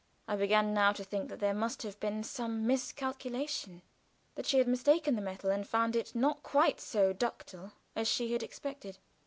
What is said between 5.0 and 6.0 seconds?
the metal and found